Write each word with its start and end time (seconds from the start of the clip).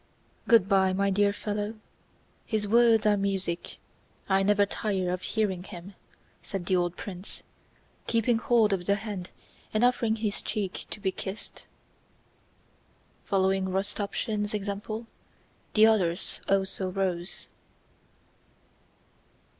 "Good 0.47 0.67
by, 0.67 0.93
my 0.93 1.11
dear 1.11 1.31
fellow.... 1.31 1.75
His 2.47 2.67
words 2.67 3.05
are 3.05 3.15
music, 3.15 3.77
I 4.27 4.41
never 4.41 4.65
tire 4.65 5.11
of 5.11 5.21
hearing 5.21 5.61
him!" 5.63 5.93
said 6.41 6.65
the 6.65 6.75
old 6.75 6.97
prince, 6.97 7.43
keeping 8.07 8.39
hold 8.39 8.73
of 8.73 8.87
the 8.87 8.95
hand 8.95 9.29
and 9.75 9.83
offering 9.83 10.15
his 10.15 10.41
cheek 10.41 10.87
to 10.89 10.99
be 10.99 11.11
kissed. 11.11 11.65
Following 13.25 13.65
Rostopchín's 13.65 14.55
example 14.55 15.05
the 15.75 15.85
others 15.85 16.39
also 16.49 16.89
rose. 16.89 17.49